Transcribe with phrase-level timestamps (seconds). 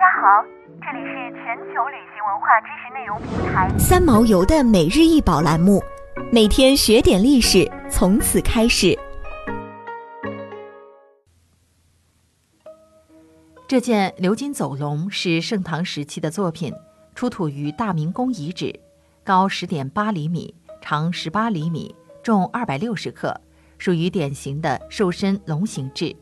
[0.00, 0.42] 大家好，
[0.80, 5.82] 这里是全球旅行文化知识内容平台三毛游的每日一宝栏目，
[6.32, 8.98] 每天学点历史，从此开始。
[13.68, 16.72] 这件鎏金走龙是盛唐时期的作品，
[17.14, 18.74] 出土于大明宫遗址，
[19.22, 23.38] 高十点八厘米，长十八厘米，重二百六十克，
[23.76, 26.16] 属于典型的瘦身龙形制。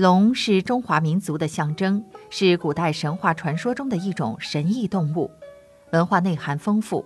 [0.00, 5.30] 龙是中华民族的象征，是古代神话传说中的一种神异动物，
[5.92, 7.04] 文化内涵丰富。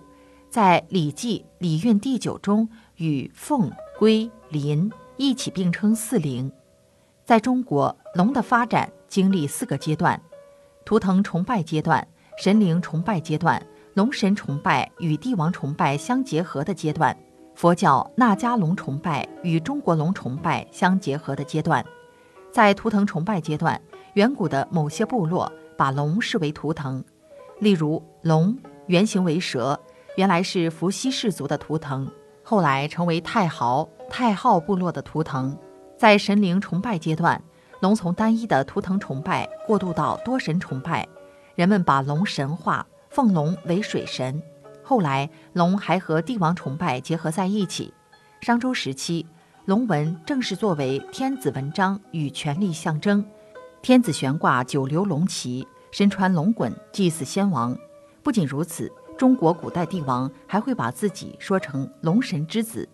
[0.49, 3.69] 在《礼记·礼运第九》中，与凤、
[3.99, 6.49] 龟、麟一起并称四灵。
[7.25, 10.17] 在中国，龙的发展经历四个阶段：
[10.85, 12.07] 图腾崇拜阶段、
[12.41, 13.61] 神灵崇拜阶段、
[13.95, 17.13] 龙神崇拜与帝王崇拜相结合的阶段、
[17.55, 21.85] 佛教那迦龙崇拜与中国龙崇拜相结合的阶段。
[22.55, 23.81] 在图腾崇拜阶段，
[24.13, 27.03] 远古的某些部落把龙视为图腾，
[27.59, 29.77] 例如龙原型为蛇，
[30.15, 32.09] 原来是伏羲氏族的图腾，
[32.43, 35.57] 后来成为太豪、太昊部落的图腾。
[35.97, 37.43] 在神灵崇拜阶段，
[37.81, 41.05] 龙从单一的图腾崇拜过渡到多神崇拜，
[41.55, 44.41] 人们把龙神化，奉龙为水神。
[44.81, 47.93] 后来，龙还和帝王崇拜结合在一起。
[48.39, 49.25] 商周时期。
[49.65, 53.25] 龙纹正是作为天子纹章与权力象征，
[53.81, 57.75] 天子悬挂九流龙旗，身穿龙衮祭祀先王。
[58.21, 62.87] 不仅如此，中国古代帝王还会把自己说成龙神之子，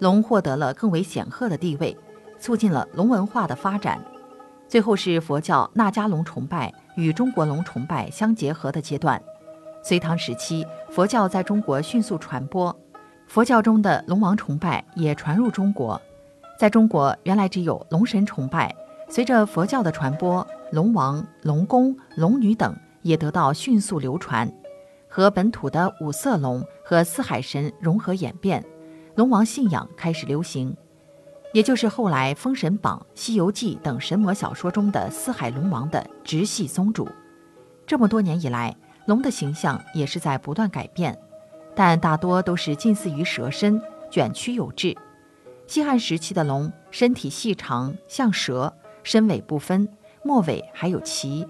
[0.00, 1.96] 龙获得了更为显赫的地位，
[2.38, 3.98] 促进了龙文化的发展。
[4.68, 9.18] 最后是佛教那迦龙崇拜与中国龙崇拜相结合的阶段。
[9.82, 12.78] 隋唐时期，佛教在中国迅速传播。
[13.32, 15.98] 佛教中的龙王崇拜也传入中国，
[16.58, 18.76] 在中国原来只有龙神崇拜，
[19.08, 24.52] 随着佛教的传播，龙王、龙宫、龙女等也得到迅速流传，
[25.08, 28.62] 和本土的五色龙和四海神融合演变，
[29.14, 30.76] 龙王信仰开始流行，
[31.54, 37.08] 也就是后来《封神榜》《西游记》等神魔小说中的四海龙王的直系宗主。
[37.86, 38.76] 这么多年以来，
[39.06, 41.18] 龙的形象也是在不断改变。
[41.74, 44.96] 但大多都是近似于蛇身，卷曲有致。
[45.66, 48.72] 西汉时期的龙身体细长，像蛇，
[49.02, 49.88] 身尾不分，
[50.22, 51.46] 末尾还有鳍；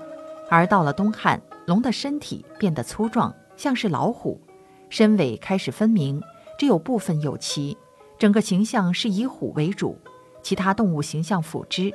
[0.48, 4.40] 而到了东汉，龙的身体变得粗壮，像是老虎，
[4.88, 6.22] 身尾开始分明，
[6.56, 7.76] 只有部分有鳍，
[8.16, 9.98] 整个形象是以虎为主，
[10.40, 11.92] 其他动物形象辅之。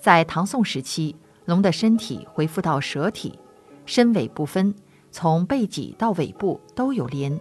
[0.00, 1.14] 在唐宋时期，
[1.44, 3.38] 龙的身体恢复到蛇体，
[3.86, 4.74] 身尾不分，
[5.12, 7.38] 从背脊到尾部都有鳞。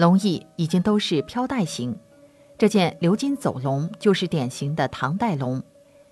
[0.00, 1.94] 龙翼已经都是飘带形，
[2.56, 5.62] 这件鎏金走龙就是典型的唐代龙，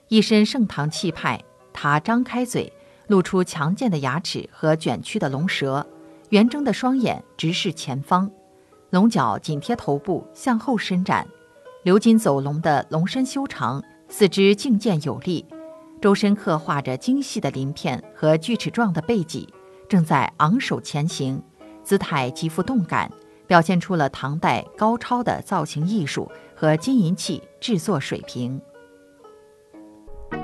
[0.09, 1.43] 一身盛唐气派。
[1.72, 2.71] 它张开嘴，
[3.06, 5.87] 露出强健的牙齿和卷曲的龙舌，
[6.28, 8.31] 圆睁的双眼直视前方，
[8.91, 11.26] 龙角紧贴头部向后伸展。
[11.84, 15.47] 鎏金走龙的龙身修长，四肢劲健有力，
[16.03, 19.49] 周身刻画着精细的鳞片和锯齿状的背脊，
[19.88, 21.43] 正在昂首前行，
[21.82, 23.10] 姿态极富动感。
[23.49, 28.61] 表现出了唐代高超的造型艺术和金银器制作水平。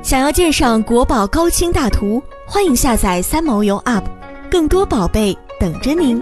[0.02, 4.04] 想要鉴赏国宝高清大图，欢迎下载三毛游 App，
[4.50, 6.20] 更多宝贝等着您。